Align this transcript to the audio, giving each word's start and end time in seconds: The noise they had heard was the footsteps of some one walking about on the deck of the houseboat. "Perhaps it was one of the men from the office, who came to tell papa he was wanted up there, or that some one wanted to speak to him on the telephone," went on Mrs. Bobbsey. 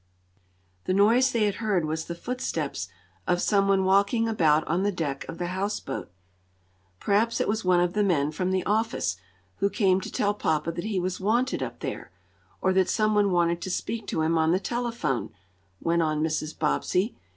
The 0.85 0.95
noise 0.95 1.31
they 1.31 1.43
had 1.43 1.57
heard 1.61 1.85
was 1.85 2.05
the 2.05 2.15
footsteps 2.15 2.87
of 3.27 3.39
some 3.39 3.67
one 3.67 3.85
walking 3.85 4.27
about 4.27 4.65
on 4.67 4.81
the 4.81 4.91
deck 4.91 5.25
of 5.29 5.37
the 5.37 5.49
houseboat. 5.53 6.11
"Perhaps 6.99 7.39
it 7.39 7.47
was 7.47 7.63
one 7.63 7.79
of 7.79 7.93
the 7.93 8.01
men 8.03 8.31
from 8.31 8.49
the 8.49 8.65
office, 8.65 9.17
who 9.57 9.69
came 9.69 10.01
to 10.01 10.11
tell 10.11 10.33
papa 10.33 10.73
he 10.81 10.99
was 10.99 11.19
wanted 11.19 11.61
up 11.61 11.81
there, 11.81 12.11
or 12.61 12.73
that 12.73 12.89
some 12.89 13.13
one 13.13 13.29
wanted 13.31 13.61
to 13.61 13.69
speak 13.69 14.07
to 14.07 14.23
him 14.23 14.39
on 14.39 14.51
the 14.51 14.59
telephone," 14.59 15.29
went 15.79 16.01
on 16.01 16.23
Mrs. 16.23 16.57
Bobbsey. 16.57 17.15